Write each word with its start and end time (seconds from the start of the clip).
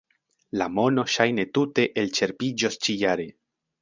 La 0.61 0.67
mono 0.77 1.03
ŝajne 1.15 1.45
tute 1.57 1.85
elĉerpiĝos 2.05 2.79
ĉi-jare. 2.89 3.29